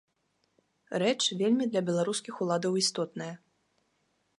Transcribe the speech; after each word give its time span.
Рэч, 1.03 1.19
вельмі 1.43 1.69
для 1.75 1.85
беларускіх 1.91 2.33
уладаў 2.47 2.81
істотная. 2.87 3.33